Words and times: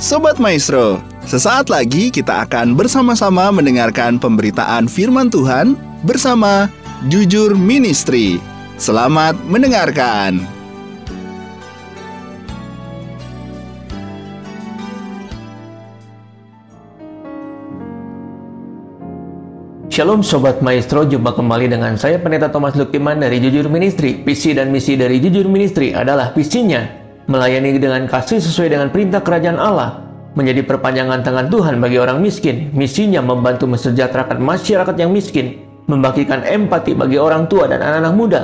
Sobat 0.00 0.40
Maestro, 0.40 0.96
sesaat 1.28 1.68
lagi 1.68 2.08
kita 2.08 2.48
akan 2.48 2.72
bersama-sama 2.72 3.52
mendengarkan 3.52 4.16
pemberitaan 4.16 4.88
firman 4.88 5.28
Tuhan 5.28 5.76
bersama 6.08 6.72
Jujur 7.12 7.52
Ministry. 7.52 8.40
Selamat 8.80 9.36
mendengarkan. 9.44 10.40
Shalom 19.92 20.24
Sobat 20.24 20.64
Maestro, 20.64 21.04
jumpa 21.04 21.36
kembali 21.36 21.76
dengan 21.76 22.00
saya 22.00 22.16
Pendeta 22.16 22.48
Thomas 22.48 22.72
Lukiman 22.72 23.20
dari 23.20 23.36
Jujur 23.36 23.68
Ministry. 23.68 24.24
Visi 24.24 24.56
dan 24.56 24.72
misi 24.72 24.96
dari 24.96 25.20
Jujur 25.20 25.44
Ministry 25.44 25.92
adalah 25.92 26.32
visinya 26.32 26.99
melayani 27.30 27.78
dengan 27.78 28.10
kasih 28.10 28.42
sesuai 28.42 28.74
dengan 28.74 28.90
perintah 28.90 29.22
kerajaan 29.22 29.56
Allah, 29.56 30.02
menjadi 30.34 30.66
perpanjangan 30.66 31.22
tangan 31.22 31.46
Tuhan 31.46 31.78
bagi 31.78 32.02
orang 32.02 32.18
miskin. 32.18 32.74
Misinya 32.74 33.22
membantu 33.22 33.70
mesejahterakan 33.70 34.42
masyarakat 34.42 34.94
yang 34.98 35.14
miskin, 35.14 35.62
membagikan 35.86 36.42
empati 36.42 36.98
bagi 36.98 37.22
orang 37.22 37.46
tua 37.46 37.70
dan 37.70 37.78
anak-anak 37.80 38.14
muda 38.18 38.40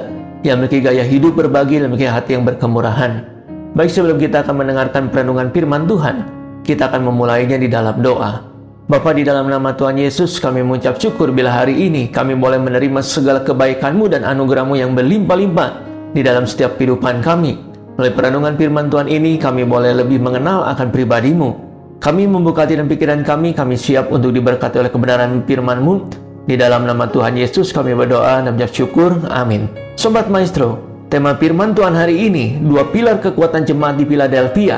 yang 0.47 0.63
memiliki 0.63 0.87
gaya 0.87 1.03
hidup 1.03 1.35
berbagi 1.35 1.83
dan 1.83 1.91
memiliki 1.91 2.07
hati 2.07 2.39
yang 2.39 2.47
berkemurahan. 2.47 3.27
Baik 3.75 3.91
sebelum 3.91 4.17
kita 4.23 4.47
akan 4.47 4.55
mendengarkan 4.63 5.11
perenungan 5.11 5.51
firman 5.51 5.85
Tuhan, 5.91 6.17
kita 6.63 6.89
akan 6.89 7.11
memulainya 7.11 7.59
di 7.59 7.67
dalam 7.67 7.99
doa. 8.01 8.55
Bapa 8.87 9.11
di 9.11 9.27
dalam 9.27 9.51
nama 9.51 9.75
Tuhan 9.75 9.99
Yesus 9.99 10.39
kami 10.39 10.63
mengucap 10.63 11.03
syukur 11.03 11.35
bila 11.35 11.51
hari 11.51 11.91
ini 11.91 12.07
kami 12.07 12.39
boleh 12.39 12.63
menerima 12.63 13.03
segala 13.03 13.43
kebaikan-Mu 13.43 14.07
dan 14.07 14.23
anugerah-Mu 14.23 14.79
yang 14.79 14.95
berlimpah-limpah 14.95 15.71
di 16.15 16.23
dalam 16.23 16.47
setiap 16.47 16.79
kehidupan 16.79 17.19
kami. 17.19 17.59
Melalui 17.97 18.13
perenungan 18.13 18.55
firman 18.61 18.93
Tuhan 18.93 19.09
ini, 19.09 19.41
kami 19.41 19.65
boleh 19.65 19.97
lebih 19.97 20.21
mengenal 20.21 20.69
akan 20.69 20.93
pribadimu. 20.93 21.57
Kami 21.97 22.29
membuka 22.29 22.69
hati 22.69 22.77
dan 22.77 22.93
pikiran 22.93 23.25
kami, 23.25 23.57
kami 23.57 23.73
siap 23.73 24.13
untuk 24.13 24.37
diberkati 24.37 24.85
oleh 24.85 24.93
kebenaran 24.93 25.41
firman-Mu. 25.49 26.05
Di 26.45 26.61
dalam 26.61 26.85
nama 26.85 27.09
Tuhan 27.09 27.41
Yesus 27.41 27.73
kami 27.73 27.97
berdoa 27.97 28.45
dan 28.45 28.53
syukur. 28.69 29.17
Amin. 29.33 29.73
Sobat 29.97 30.29
Maestro, 30.29 30.77
tema 31.09 31.41
firman 31.41 31.73
Tuhan 31.73 31.97
hari 31.97 32.21
ini, 32.29 32.61
dua 32.61 32.85
pilar 32.93 33.17
kekuatan 33.17 33.65
jemaat 33.65 33.97
di 33.97 34.05
Philadelphia. 34.05 34.77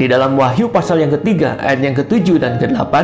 Di 0.00 0.08
dalam 0.08 0.40
Wahyu 0.40 0.72
pasal 0.72 1.04
yang 1.04 1.12
ketiga, 1.12 1.60
ayat 1.60 1.84
yang 1.84 1.92
ketujuh 1.92 2.40
dan 2.40 2.56
ke-8, 2.56 2.94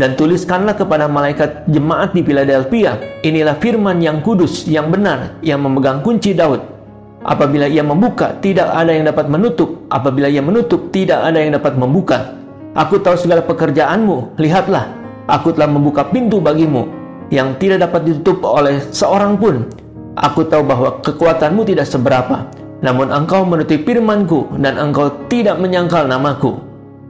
dan 0.00 0.16
tuliskanlah 0.16 0.72
kepada 0.72 1.04
malaikat 1.04 1.68
jemaat 1.68 2.16
di 2.16 2.24
Philadelphia, 2.24 2.96
inilah 3.28 3.60
firman 3.60 4.00
yang 4.00 4.24
kudus, 4.24 4.64
yang 4.64 4.88
benar, 4.88 5.36
yang 5.44 5.60
memegang 5.60 6.00
kunci 6.00 6.32
Daud, 6.32 6.79
Apabila 7.20 7.68
ia 7.68 7.84
membuka, 7.84 8.32
tidak 8.40 8.72
ada 8.72 8.96
yang 8.96 9.04
dapat 9.04 9.28
menutup. 9.28 9.84
Apabila 9.92 10.24
ia 10.32 10.40
menutup, 10.40 10.88
tidak 10.88 11.20
ada 11.20 11.36
yang 11.36 11.52
dapat 11.52 11.76
membuka. 11.76 12.40
Aku 12.72 12.96
tahu 12.96 13.20
segala 13.20 13.44
pekerjaanmu. 13.44 14.40
Lihatlah, 14.40 14.88
aku 15.28 15.52
telah 15.52 15.68
membuka 15.68 16.08
pintu 16.08 16.40
bagimu 16.40 16.88
yang 17.28 17.60
tidak 17.60 17.84
dapat 17.84 18.08
ditutup 18.08 18.40
oleh 18.48 18.80
seorang 18.88 19.36
pun. 19.36 19.68
Aku 20.16 20.48
tahu 20.48 20.64
bahwa 20.64 20.96
kekuatanmu 21.04 21.60
tidak 21.68 21.84
seberapa. 21.92 22.48
Namun 22.80 23.12
engkau 23.12 23.44
menutupi 23.44 23.84
firmanku 23.84 24.56
dan 24.56 24.80
engkau 24.80 25.12
tidak 25.28 25.60
menyangkal 25.60 26.08
namaku. 26.08 26.56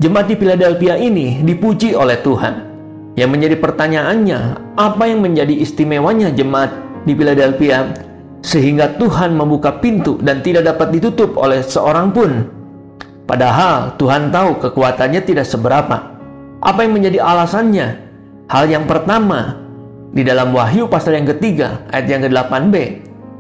Jemaat 0.03 0.27
di 0.27 0.35
Philadelphia 0.35 0.99
ini 0.99 1.39
dipuji 1.47 1.95
oleh 1.95 2.19
Tuhan. 2.19 2.67
Yang 3.15 3.31
menjadi 3.31 3.57
pertanyaannya, 3.63 4.41
apa 4.75 5.05
yang 5.07 5.23
menjadi 5.23 5.55
istimewanya 5.55 6.35
jemaat 6.35 6.75
di 7.07 7.15
Philadelphia 7.15 8.10
sehingga 8.41 8.97
Tuhan 8.97 9.37
membuka 9.37 9.81
pintu 9.81 10.17
dan 10.21 10.41
tidak 10.41 10.69
dapat 10.69 10.97
ditutup 10.97 11.37
oleh 11.37 11.61
seorang 11.61 12.13
pun. 12.13 12.31
Padahal 13.29 13.95
Tuhan 14.01 14.33
tahu 14.33 14.59
kekuatannya 14.59 15.21
tidak 15.23 15.47
seberapa. 15.47 16.19
Apa 16.61 16.85
yang 16.85 16.99
menjadi 16.99 17.23
alasannya? 17.23 17.89
Hal 18.51 18.67
yang 18.67 18.85
pertama, 18.91 19.55
di 20.11 20.27
dalam 20.27 20.51
Wahyu 20.51 20.91
pasal 20.91 21.23
yang 21.23 21.29
ketiga, 21.31 21.87
ayat 21.95 22.07
yang 22.11 22.23
ke-8b, 22.27 22.75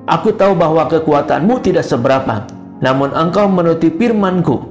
Aku 0.08 0.34
tahu 0.34 0.56
bahwa 0.56 0.86
kekuatanmu 0.88 1.60
tidak 1.62 1.86
seberapa, 1.86 2.47
namun 2.80 3.12
engkau 3.12 3.47
menutupi 3.50 4.08
firmanku. 4.08 4.62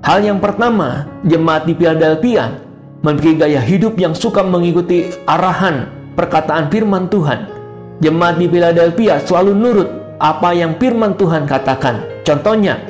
Hal 0.00 0.24
yang 0.24 0.40
pertama, 0.40 1.04
jemaat 1.26 1.68
di 1.68 1.76
Philadelphia 1.76 2.58
memiliki 3.04 3.36
gaya 3.36 3.60
hidup 3.60 4.00
yang 4.00 4.16
suka 4.16 4.40
mengikuti 4.40 5.12
arahan 5.28 5.92
perkataan 6.16 6.72
firman 6.72 7.06
Tuhan 7.12 7.59
Jemaat 8.00 8.40
di 8.40 8.48
Philadelphia 8.48 9.20
selalu 9.20 9.52
nurut 9.52 9.88
apa 10.16 10.56
yang 10.56 10.80
firman 10.80 11.20
Tuhan 11.20 11.44
katakan. 11.44 12.24
Contohnya, 12.24 12.80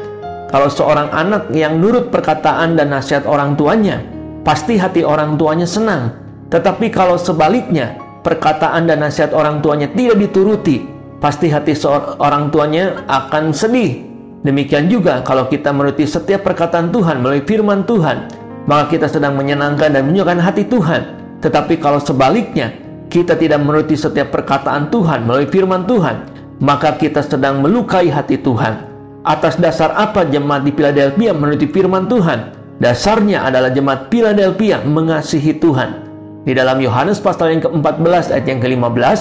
kalau 0.47 0.71
seorang 0.71 1.11
anak 1.11 1.51
yang 1.51 1.83
nurut 1.83 2.15
perkataan 2.15 2.79
dan 2.79 2.95
nasihat 2.95 3.27
orang 3.27 3.59
tuanya, 3.59 3.99
pasti 4.47 4.79
hati 4.79 5.03
orang 5.03 5.35
tuanya 5.35 5.67
senang. 5.67 6.15
Tetapi 6.55 6.95
kalau 6.95 7.19
sebaliknya, 7.19 7.99
perkataan 8.23 8.87
dan 8.87 9.03
nasihat 9.03 9.35
orang 9.35 9.59
tuanya 9.59 9.91
tidak 9.91 10.15
dituruti, 10.15 10.87
pasti 11.19 11.51
hati 11.51 11.75
seorang 11.75 12.55
tuanya 12.55 13.03
akan 13.11 13.51
sedih. 13.51 14.07
Demikian 14.47 14.87
juga 14.87 15.27
kalau 15.27 15.51
kita 15.51 15.75
menuruti 15.75 16.07
setiap 16.07 16.47
perkataan 16.47 16.95
Tuhan 16.95 17.19
melalui 17.19 17.43
firman 17.43 17.83
Tuhan, 17.83 18.31
maka 18.71 18.95
kita 18.95 19.11
sedang 19.11 19.35
menyenangkan 19.35 19.91
dan 19.91 20.07
menyukai 20.07 20.39
hati 20.39 20.71
Tuhan. 20.71 21.19
Tetapi 21.43 21.83
kalau 21.83 21.99
sebaliknya, 21.99 22.90
kita 23.11 23.35
tidak 23.35 23.59
menuruti 23.59 23.99
setiap 23.99 24.31
perkataan 24.31 24.87
Tuhan 24.89 25.27
melalui 25.27 25.51
firman 25.51 25.83
Tuhan, 25.83 26.31
maka 26.63 26.95
kita 26.95 27.27
sedang 27.27 27.59
melukai 27.59 28.07
hati 28.07 28.39
Tuhan. 28.39 28.87
Atas 29.27 29.59
dasar 29.59 29.93
apa 29.99 30.25
jemaat 30.25 30.65
di 30.65 30.73
Philadelphia 30.73 31.35
menuruti 31.35 31.67
firman 31.69 32.07
Tuhan? 32.07 32.55
Dasarnya 32.81 33.45
adalah 33.45 33.69
jemaat 33.69 34.09
Philadelphia 34.09 34.81
mengasihi 34.81 35.59
Tuhan. 35.59 36.09
Di 36.47 36.57
dalam 36.57 36.81
Yohanes 36.81 37.21
pasal 37.21 37.53
yang 37.53 37.61
ke-14 37.69 38.33
ayat 38.33 38.47
yang 38.49 38.63
ke-15, 38.65 39.21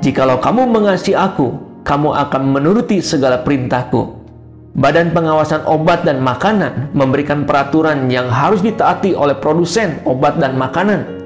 Jikalau 0.00 0.38
kamu 0.38 0.70
mengasihi 0.70 1.12
aku, 1.12 1.60
kamu 1.82 2.14
akan 2.14 2.42
menuruti 2.56 3.02
segala 3.02 3.42
perintahku. 3.42 4.16
Badan 4.78 5.10
pengawasan 5.10 5.66
obat 5.66 6.06
dan 6.06 6.22
makanan 6.22 6.94
memberikan 6.94 7.42
peraturan 7.42 8.06
yang 8.06 8.30
harus 8.30 8.62
ditaati 8.62 9.12
oleh 9.12 9.34
produsen 9.36 9.98
obat 10.06 10.38
dan 10.38 10.54
makanan 10.54 11.19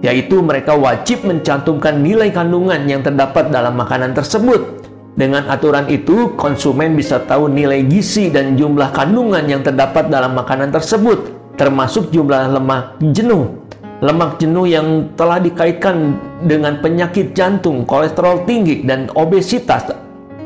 yaitu 0.00 0.38
mereka 0.38 0.78
wajib 0.78 1.26
mencantumkan 1.26 1.98
nilai 1.98 2.30
kandungan 2.30 2.86
yang 2.86 3.02
terdapat 3.02 3.50
dalam 3.50 3.74
makanan 3.74 4.14
tersebut. 4.14 4.78
Dengan 5.18 5.50
aturan 5.50 5.90
itu, 5.90 6.30
konsumen 6.38 6.94
bisa 6.94 7.18
tahu 7.26 7.50
nilai 7.50 7.82
gizi 7.90 8.30
dan 8.30 8.54
jumlah 8.54 8.94
kandungan 8.94 9.42
yang 9.50 9.66
terdapat 9.66 10.06
dalam 10.06 10.38
makanan 10.38 10.70
tersebut, 10.70 11.34
termasuk 11.58 12.14
jumlah 12.14 12.54
lemak 12.54 12.94
jenuh. 13.10 13.50
Lemak 13.98 14.38
jenuh 14.38 14.70
yang 14.70 15.10
telah 15.18 15.42
dikaitkan 15.42 16.14
dengan 16.46 16.78
penyakit 16.78 17.34
jantung, 17.34 17.82
kolesterol 17.82 18.46
tinggi, 18.46 18.86
dan 18.86 19.10
obesitas 19.18 19.90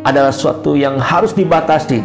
adalah 0.08 0.32
suatu 0.32 0.72
yang 0.72 0.96
harus 0.96 1.36
dibatasi. 1.36 2.00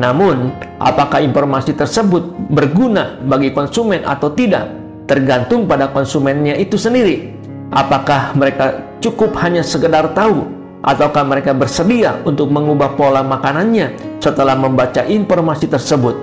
Namun, 0.00 0.56
apakah 0.80 1.20
informasi 1.20 1.76
tersebut 1.76 2.32
berguna 2.48 3.20
bagi 3.28 3.52
konsumen 3.52 4.00
atau 4.08 4.32
tidak? 4.32 4.85
Tergantung 5.06 5.64
pada 5.70 5.88
konsumennya 5.90 6.58
itu 6.58 6.74
sendiri. 6.74 7.32
Apakah 7.70 8.34
mereka 8.34 8.82
cukup 9.02 9.34
hanya 9.42 9.62
sekedar 9.62 10.14
tahu 10.14 10.46
ataukah 10.86 11.26
mereka 11.26 11.50
bersedia 11.50 12.18
untuk 12.22 12.50
mengubah 12.50 12.94
pola 12.94 13.22
makanannya 13.22 14.18
setelah 14.22 14.54
membaca 14.54 15.02
informasi 15.06 15.66
tersebut? 15.70 16.14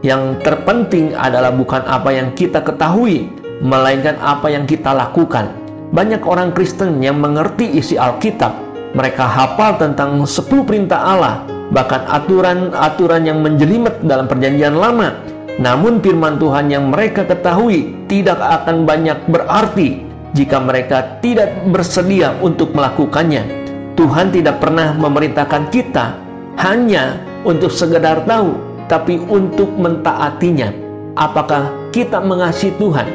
Yang 0.00 0.40
terpenting 0.44 1.12
adalah 1.12 1.52
bukan 1.52 1.84
apa 1.84 2.12
yang 2.12 2.32
kita 2.32 2.64
ketahui, 2.64 3.28
melainkan 3.60 4.16
apa 4.24 4.48
yang 4.48 4.64
kita 4.64 4.96
lakukan. 4.96 5.52
Banyak 5.92 6.24
orang 6.24 6.56
Kristen 6.56 7.04
yang 7.04 7.20
mengerti 7.20 7.68
isi 7.76 8.00
Alkitab, 8.00 8.52
mereka 8.96 9.28
hafal 9.28 9.76
tentang 9.76 10.24
10 10.24 10.64
perintah 10.64 11.04
Allah, 11.04 11.44
bahkan 11.68 12.00
aturan-aturan 12.08 13.28
yang 13.28 13.44
menjelimet 13.44 14.00
dalam 14.04 14.24
perjanjian 14.24 14.74
lama 14.78 15.29
namun 15.60 16.00
firman 16.00 16.40
Tuhan 16.40 16.72
yang 16.72 16.88
mereka 16.88 17.28
ketahui 17.28 17.92
tidak 18.08 18.40
akan 18.40 18.88
banyak 18.88 19.20
berarti 19.28 20.00
jika 20.32 20.56
mereka 20.56 21.20
tidak 21.20 21.52
bersedia 21.68 22.32
untuk 22.40 22.72
melakukannya. 22.72 23.44
Tuhan 23.92 24.32
tidak 24.32 24.64
pernah 24.64 24.96
memerintahkan 24.96 25.68
kita 25.68 26.16
hanya 26.56 27.20
untuk 27.44 27.68
sekedar 27.68 28.24
tahu, 28.24 28.56
tapi 28.88 29.20
untuk 29.28 29.68
mentaatinya. 29.76 30.72
Apakah 31.20 31.92
kita 31.92 32.24
mengasihi 32.24 32.72
Tuhan? 32.80 33.08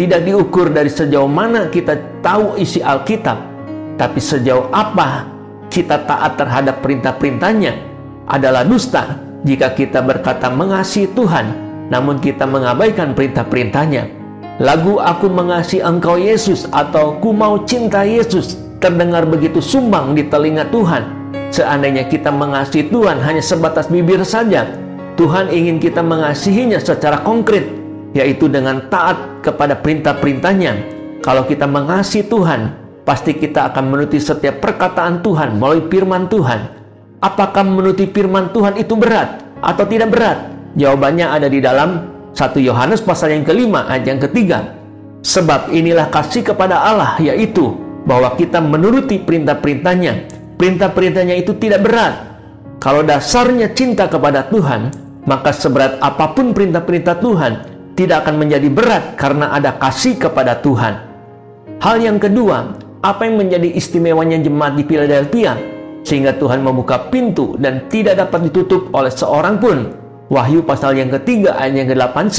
Tidak 0.00 0.24
diukur 0.24 0.72
dari 0.72 0.88
sejauh 0.88 1.28
mana 1.28 1.68
kita 1.68 2.00
tahu 2.24 2.56
isi 2.56 2.80
Alkitab, 2.80 3.36
tapi 4.00 4.16
sejauh 4.16 4.72
apa 4.72 5.28
kita 5.68 6.00
taat 6.08 6.40
terhadap 6.40 6.80
perintah-perintahnya 6.80 7.76
adalah 8.24 8.64
dusta 8.64 9.27
jika 9.46 9.70
kita 9.74 10.02
berkata 10.02 10.50
mengasihi 10.50 11.06
Tuhan, 11.14 11.54
namun 11.88 12.18
kita 12.18 12.42
mengabaikan 12.44 13.14
perintah-perintahnya. 13.14 14.10
Lagu 14.58 14.98
Aku 14.98 15.30
Mengasihi 15.30 15.86
Engkau 15.86 16.18
Yesus 16.18 16.66
atau 16.74 17.14
Ku 17.22 17.30
Mau 17.30 17.62
Cinta 17.62 18.02
Yesus 18.02 18.58
terdengar 18.82 19.22
begitu 19.22 19.62
sumbang 19.62 20.18
di 20.18 20.26
telinga 20.26 20.66
Tuhan. 20.74 21.30
Seandainya 21.54 22.10
kita 22.10 22.34
mengasihi 22.34 22.90
Tuhan 22.90 23.22
hanya 23.22 23.38
sebatas 23.38 23.86
bibir 23.86 24.20
saja, 24.26 24.66
Tuhan 25.14 25.50
ingin 25.54 25.78
kita 25.78 26.02
mengasihinya 26.02 26.78
secara 26.78 27.22
konkret. 27.22 27.78
yaitu 28.16 28.48
dengan 28.48 28.88
taat 28.88 29.44
kepada 29.44 29.76
perintah-perintahnya. 29.76 30.72
Kalau 31.20 31.44
kita 31.44 31.68
mengasihi 31.68 32.24
Tuhan, 32.24 32.72
pasti 33.04 33.36
kita 33.36 33.68
akan 33.68 33.84
menuruti 33.84 34.16
setiap 34.16 34.64
perkataan 34.64 35.20
Tuhan 35.20 35.60
melalui 35.60 35.84
firman 35.92 36.24
Tuhan. 36.24 36.77
Apakah 37.18 37.66
menuruti 37.66 38.06
firman 38.14 38.54
Tuhan 38.54 38.78
itu 38.78 38.94
berat 38.94 39.42
atau 39.58 39.82
tidak 39.90 40.14
berat? 40.14 40.38
Jawabannya 40.78 41.26
ada 41.26 41.50
di 41.50 41.58
dalam 41.58 42.06
1 42.30 42.62
Yohanes 42.62 43.02
pasal 43.02 43.34
yang 43.34 43.42
kelima 43.42 43.90
ayat 43.90 44.06
yang 44.06 44.20
ketiga. 44.22 44.78
Sebab 45.26 45.74
inilah 45.74 46.14
kasih 46.14 46.46
kepada 46.46 46.78
Allah 46.78 47.18
yaitu 47.18 47.74
bahwa 48.06 48.38
kita 48.38 48.62
menuruti 48.62 49.18
perintah-perintahnya. 49.18 50.30
Perintah-perintahnya 50.54 51.34
itu 51.42 51.58
tidak 51.58 51.82
berat. 51.82 52.14
Kalau 52.78 53.02
dasarnya 53.02 53.74
cinta 53.74 54.06
kepada 54.06 54.46
Tuhan, 54.46 54.94
maka 55.26 55.50
seberat 55.50 55.98
apa 55.98 56.38
pun 56.38 56.54
perintah-perintah 56.54 57.18
Tuhan 57.18 57.52
tidak 57.98 58.22
akan 58.22 58.46
menjadi 58.46 58.70
berat 58.70 59.18
karena 59.18 59.50
ada 59.50 59.74
kasih 59.74 60.14
kepada 60.22 60.62
Tuhan. 60.62 61.02
Hal 61.82 61.98
yang 61.98 62.22
kedua, 62.22 62.78
apa 63.02 63.26
yang 63.26 63.42
menjadi 63.42 63.74
istimewanya 63.74 64.38
jemaat 64.38 64.78
di 64.78 64.86
Philadelphia 64.86 65.77
sehingga 66.08 66.32
Tuhan 66.40 66.64
membuka 66.64 67.12
pintu 67.12 67.60
dan 67.60 67.84
tidak 67.92 68.16
dapat 68.16 68.48
ditutup 68.48 68.88
oleh 68.96 69.12
seorang 69.12 69.60
pun. 69.60 69.92
Wahyu 70.32 70.64
pasal 70.64 70.96
yang 70.96 71.12
ketiga 71.12 71.60
ayat 71.60 71.84
yang 71.84 71.88
ke-8c. 71.92 72.38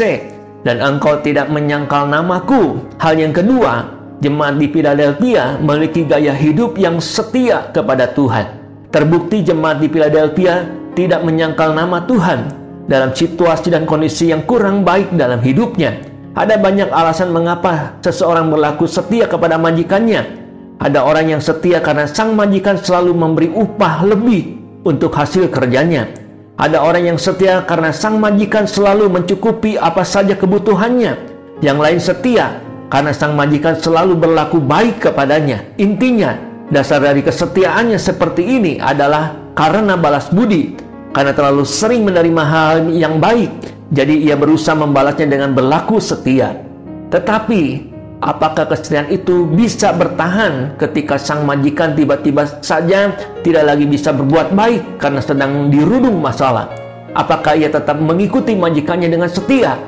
Dan 0.65 0.81
engkau 0.81 1.21
tidak 1.21 1.47
menyangkal 1.53 2.09
namaku. 2.09 2.81
Hal 2.97 3.15
yang 3.15 3.31
kedua, 3.31 3.85
jemaat 4.25 4.57
di 4.57 4.67
Philadelphia 4.73 5.61
memiliki 5.61 6.03
gaya 6.03 6.33
hidup 6.33 6.75
yang 6.81 6.97
setia 6.97 7.69
kepada 7.69 8.09
Tuhan. 8.11 8.57
Terbukti 8.89 9.45
jemaat 9.45 9.79
di 9.79 9.87
Philadelphia 9.87 10.65
tidak 10.97 11.21
menyangkal 11.23 11.71
nama 11.77 12.03
Tuhan 12.03 12.49
dalam 12.89 13.13
situasi 13.13 13.69
dan 13.69 13.85
kondisi 13.85 14.33
yang 14.33 14.43
kurang 14.49 14.81
baik 14.81 15.13
dalam 15.13 15.39
hidupnya. 15.39 16.01
Ada 16.33 16.57
banyak 16.57 16.89
alasan 16.89 17.29
mengapa 17.29 17.99
seseorang 18.01 18.49
berlaku 18.49 18.89
setia 18.89 19.29
kepada 19.29 19.55
majikannya. 19.61 20.38
Ada 20.79 21.03
orang 21.03 21.35
yang 21.35 21.41
setia 21.43 21.83
karena 21.83 22.07
sang 22.07 22.39
majikan 22.39 22.79
selalu 22.79 23.11
memberi 23.11 23.51
upah 23.51 23.99
lebih 24.07 24.55
untuk 24.87 25.11
hasil 25.11 25.51
kerjanya. 25.51 26.07
Ada 26.55 26.79
orang 26.79 27.11
yang 27.11 27.19
setia 27.19 27.67
karena 27.67 27.91
sang 27.91 28.15
majikan 28.15 28.63
selalu 28.63 29.11
mencukupi 29.11 29.75
apa 29.75 30.07
saja 30.07 30.39
kebutuhannya. 30.39 31.19
Yang 31.59 31.77
lain 31.83 31.99
setia 31.99 32.45
karena 32.87 33.11
sang 33.11 33.35
majikan 33.35 33.75
selalu 33.75 34.15
berlaku 34.15 34.63
baik 34.63 35.03
kepadanya. 35.03 35.67
Intinya, 35.75 36.39
dasar 36.71 37.03
dari 37.03 37.27
kesetiaannya 37.27 37.99
seperti 37.99 38.47
ini 38.47 38.79
adalah 38.79 39.35
karena 39.59 39.99
balas 39.99 40.31
budi 40.31 40.79
karena 41.11 41.35
terlalu 41.35 41.67
sering 41.67 42.07
menerima 42.07 42.43
hal 42.47 42.87
yang 42.87 43.19
baik, 43.19 43.51
jadi 43.91 44.15
ia 44.15 44.39
berusaha 44.39 44.79
membalasnya 44.79 45.27
dengan 45.27 45.51
berlaku 45.51 45.99
setia. 45.99 46.55
Tetapi, 47.09 47.91
apakah 48.19 48.67
kesetiaan 48.67 49.07
itu 49.11 49.47
bisa 49.47 49.95
bertahan 49.95 50.75
ketika 50.75 51.15
sang 51.15 51.47
majikan 51.47 51.95
tiba-tiba 51.95 52.47
saja 52.59 53.15
tidak 53.43 53.63
lagi 53.63 53.87
bisa 53.87 54.11
berbuat 54.11 54.51
baik 54.51 54.99
karena 54.99 55.21
sedang 55.23 55.71
dirudung 55.71 56.19
masalah? 56.19 56.67
Apakah 57.15 57.57
ia 57.57 57.71
tetap 57.71 57.97
mengikuti 57.97 58.53
majikannya 58.53 59.09
dengan 59.09 59.31
setia? 59.31 59.79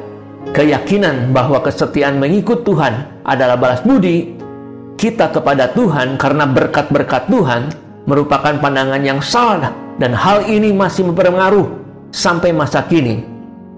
Keyakinan 0.51 1.29
bahwa 1.29 1.61
kesetiaan 1.61 2.17
mengikut 2.17 2.65
Tuhan 2.65 3.21
adalah 3.21 3.55
balas 3.55 3.85
budi 3.85 4.41
kita 4.97 5.29
kepada 5.29 5.69
Tuhan 5.71 6.17
karena 6.17 6.49
berkat-berkat 6.49 7.29
Tuhan 7.29 7.69
merupakan 8.09 8.57
pandangan 8.57 9.01
yang 9.05 9.21
salah 9.21 9.69
dan 10.01 10.17
hal 10.17 10.49
ini 10.49 10.73
masih 10.73 11.13
berpengaruh 11.13 11.69
sampai 12.09 12.49
masa 12.49 12.81
kini. 12.89 13.21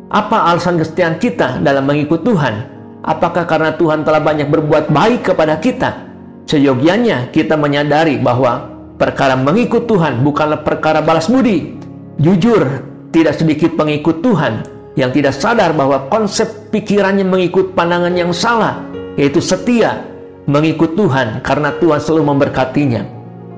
Apa 0.08 0.56
alasan 0.56 0.80
kesetiaan 0.80 1.20
kita 1.20 1.60
dalam 1.60 1.84
mengikut 1.84 2.24
Tuhan? 2.24 2.73
Apakah 3.04 3.44
karena 3.44 3.76
Tuhan 3.76 4.08
telah 4.08 4.24
banyak 4.24 4.48
berbuat 4.48 4.88
baik 4.88 5.32
kepada 5.32 5.60
kita? 5.60 6.08
Seyogianya 6.48 7.30
kita 7.36 7.60
menyadari 7.60 8.16
bahwa 8.16 8.72
perkara 8.96 9.36
mengikut 9.36 9.86
Tuhan 9.92 10.24
bukanlah 10.24 10.64
perkara 10.64 11.04
balas 11.04 11.28
budi. 11.28 11.76
Jujur, 12.18 12.64
tidak 13.12 13.36
sedikit 13.36 13.76
pengikut 13.76 14.24
Tuhan 14.24 14.64
yang 14.96 15.12
tidak 15.12 15.36
sadar 15.36 15.76
bahwa 15.76 16.08
konsep 16.08 16.72
pikirannya 16.72 17.28
mengikut 17.28 17.76
pandangan 17.76 18.16
yang 18.16 18.32
salah, 18.32 18.80
yaitu 19.20 19.44
setia 19.44 20.08
mengikut 20.48 20.96
Tuhan 20.96 21.44
karena 21.44 21.76
Tuhan 21.84 22.00
selalu 22.00 22.24
memberkatinya. 22.32 23.04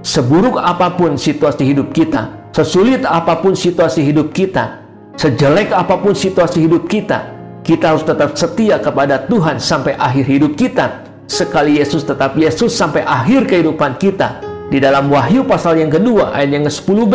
Seburuk 0.01 0.57
apa 0.57 0.93
pun 0.93 1.17
situasi 1.17 1.65
hidup 1.65 1.93
kita, 1.93 2.45
Sesulit 2.55 3.03
apa 3.03 3.43
pun 3.43 3.51
situasi 3.51 3.99
hidup 3.99 4.31
kita, 4.31 4.79
sejelek 5.19 5.75
apa 5.75 5.99
pun 5.99 6.15
situasi 6.15 6.63
hidup 6.63 6.87
kita, 6.87 7.34
kita 7.65 7.97
harus 7.97 8.05
tetap 8.05 8.37
setia 8.37 8.77
kepada 8.77 9.25
Tuhan 9.25 9.57
sampai 9.57 9.97
akhir 9.97 10.29
hidup 10.29 10.53
kita. 10.53 11.01
Sekali 11.25 11.81
Yesus 11.81 12.05
tetap 12.05 12.37
Yesus 12.37 12.77
sampai 12.77 13.01
akhir 13.01 13.49
kehidupan 13.49 13.97
kita. 13.97 14.45
Di 14.69 14.77
dalam 14.77 15.09
Wahyu 15.09 15.41
pasal 15.49 15.81
yang 15.81 15.89
kedua 15.89 16.29
ayat 16.37 16.53
yang 16.53 16.65
ke-10b, 16.69 17.13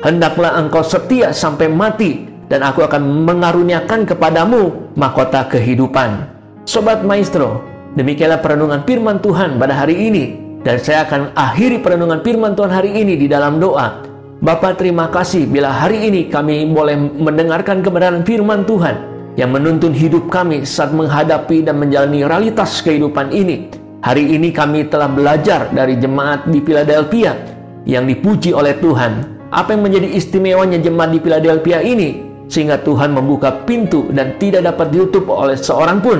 hendaklah 0.00 0.56
engkau 0.56 0.80
setia 0.80 1.36
sampai 1.36 1.68
mati 1.68 2.24
dan 2.48 2.64
aku 2.64 2.80
akan 2.88 3.28
mengaruniakan 3.28 4.08
kepadamu 4.08 4.96
mahkota 4.96 5.44
kehidupan. 5.52 6.24
Sobat 6.64 7.04
Maestro, 7.04 7.60
demikianlah 7.92 8.40
perenungan 8.40 8.88
firman 8.88 9.20
Tuhan 9.20 9.60
pada 9.60 9.76
hari 9.76 10.08
ini 10.08 10.24
dan 10.64 10.80
saya 10.80 11.04
akan 11.04 11.36
akhiri 11.36 11.84
perenungan 11.84 12.24
firman 12.24 12.56
Tuhan 12.56 12.72
hari 12.72 12.96
ini 12.96 13.20
di 13.20 13.28
dalam 13.28 13.60
doa. 13.60 14.08
Bapak 14.40 14.80
terima 14.80 15.12
kasih 15.12 15.44
bila 15.44 15.68
hari 15.68 16.08
ini 16.08 16.32
kami 16.32 16.64
boleh 16.72 16.96
mendengarkan 16.96 17.84
kebenaran 17.84 18.24
firman 18.24 18.64
Tuhan 18.64 19.11
yang 19.36 19.52
menuntun 19.52 19.96
hidup 19.96 20.28
kami 20.28 20.64
saat 20.68 20.92
menghadapi 20.92 21.64
dan 21.64 21.80
menjalani 21.80 22.24
realitas 22.24 22.84
kehidupan 22.84 23.32
ini. 23.32 23.72
Hari 24.02 24.34
ini 24.34 24.50
kami 24.50 24.90
telah 24.90 25.06
belajar 25.06 25.70
dari 25.70 25.94
jemaat 25.96 26.50
di 26.50 26.58
Philadelphia 26.58 27.38
yang 27.86 28.04
dipuji 28.04 28.50
oleh 28.50 28.76
Tuhan. 28.82 29.40
Apa 29.52 29.76
yang 29.76 29.86
menjadi 29.86 30.08
istimewanya 30.10 30.82
jemaat 30.82 31.14
di 31.14 31.20
Philadelphia 31.22 31.78
ini 31.80 32.26
sehingga 32.50 32.82
Tuhan 32.82 33.14
membuka 33.14 33.62
pintu 33.64 34.10
dan 34.10 34.36
tidak 34.42 34.66
dapat 34.68 34.90
ditutup 34.90 35.30
oleh 35.30 35.54
seorang 35.54 36.02
pun. 36.02 36.18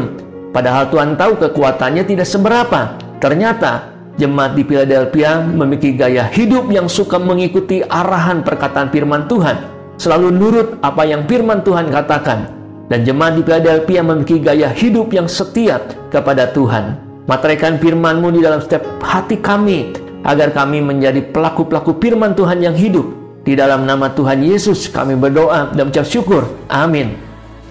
Padahal 0.54 0.88
Tuhan 0.88 1.18
tahu 1.18 1.40
kekuatannya 1.40 2.04
tidak 2.06 2.28
seberapa. 2.28 2.96
Ternyata 3.18 3.92
Jemaat 4.12 4.52
di 4.52 4.60
Philadelphia 4.68 5.40
memiliki 5.40 5.96
gaya 5.96 6.28
hidup 6.28 6.68
yang 6.68 6.84
suka 6.84 7.16
mengikuti 7.16 7.80
arahan 7.80 8.44
perkataan 8.44 8.92
firman 8.92 9.24
Tuhan, 9.24 9.56
selalu 9.96 10.28
nurut 10.28 10.68
apa 10.84 11.08
yang 11.08 11.24
firman 11.24 11.64
Tuhan 11.64 11.88
katakan. 11.88 12.61
Dan 12.92 13.08
jemaat 13.08 13.40
di 13.40 13.42
Philadelphia 13.48 14.04
memiliki 14.04 14.36
gaya 14.36 14.68
hidup 14.68 15.16
yang 15.16 15.24
setia 15.24 15.80
kepada 16.12 16.52
Tuhan. 16.52 17.00
Materaikan 17.24 17.80
firman-Mu 17.80 18.36
di 18.36 18.44
dalam 18.44 18.60
setiap 18.60 18.84
hati 19.00 19.40
kami, 19.40 19.96
agar 20.28 20.52
kami 20.52 20.84
menjadi 20.84 21.24
pelaku-pelaku 21.32 21.96
firman 21.96 22.36
Tuhan 22.36 22.60
yang 22.60 22.76
hidup. 22.76 23.08
Di 23.48 23.56
dalam 23.56 23.88
nama 23.88 24.12
Tuhan 24.12 24.44
Yesus 24.44 24.92
kami 24.92 25.16
berdoa 25.16 25.72
dan 25.72 25.88
ucap 25.88 26.04
syukur. 26.04 26.44
Amin. 26.68 27.16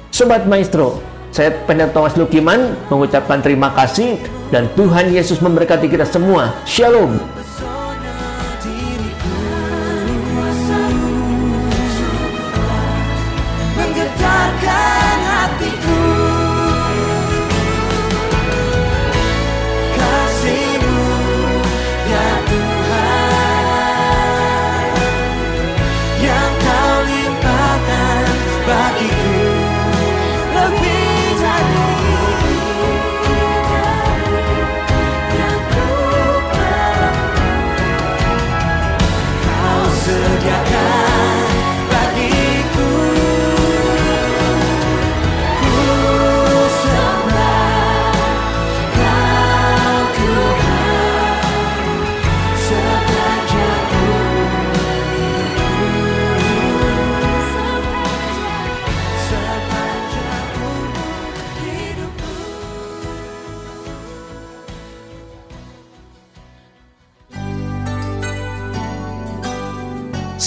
Sobat 0.10 0.50
Maestro, 0.50 0.98
saya 1.30 1.54
Pendeta 1.70 2.02
Thomas 2.02 2.18
Lukiman 2.18 2.74
mengucapkan 2.90 3.46
terima 3.46 3.70
kasih 3.78 4.18
dan 4.50 4.74
Tuhan 4.74 5.14
Yesus 5.14 5.38
memberkati 5.38 5.86
kita 5.86 6.10
semua. 6.10 6.50
Shalom. 6.66 7.41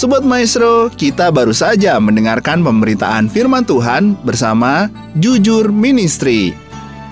Sobat 0.05 0.21
Maestro, 0.21 0.93
kita 0.93 1.33
baru 1.33 1.49
saja 1.49 1.97
mendengarkan 1.97 2.61
pemberitaan 2.61 3.25
firman 3.25 3.65
Tuhan 3.65 4.13
bersama 4.21 4.85
Jujur 5.17 5.73
Ministry. 5.73 6.53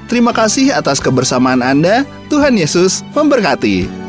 Terima 0.06 0.30
kasih 0.30 0.70
atas 0.70 1.02
kebersamaan 1.02 1.66
Anda. 1.66 2.06
Tuhan 2.30 2.54
Yesus 2.54 3.02
memberkati. 3.18 4.03